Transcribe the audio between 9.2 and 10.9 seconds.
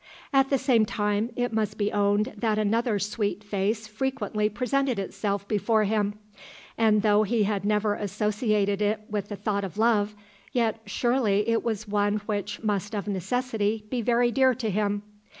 the thought of love, yet